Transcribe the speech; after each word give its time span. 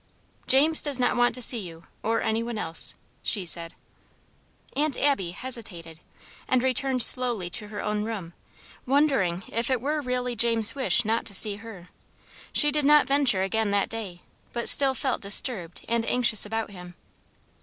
"James 0.47 0.81
does 0.81 0.99
not 0.99 1.15
want 1.15 1.35
to 1.35 1.43
see 1.43 1.59
you, 1.59 1.85
or 2.01 2.23
any 2.23 2.41
one 2.41 2.57
else," 2.57 2.95
she 3.21 3.45
said. 3.45 3.75
Aunt 4.75 4.97
Abby 4.97 5.29
hesitated, 5.29 5.99
and 6.47 6.63
returned 6.63 7.03
slowly 7.03 7.51
to 7.51 7.67
her 7.67 7.83
own 7.83 8.03
room; 8.03 8.33
wondering 8.87 9.43
if 9.49 9.69
it 9.69 9.79
were 9.79 10.01
really 10.01 10.35
James' 10.35 10.73
wish 10.73 11.05
not 11.05 11.23
to 11.27 11.35
see 11.35 11.57
her. 11.57 11.89
She 12.51 12.71
did 12.71 12.83
not 12.83 13.05
venture 13.05 13.43
again 13.43 13.69
that 13.69 13.89
day, 13.89 14.23
but 14.53 14.67
still 14.67 14.95
felt 14.95 15.21
disturbed 15.21 15.85
and 15.87 16.03
anxious 16.07 16.47
about 16.47 16.71
him. 16.71 16.95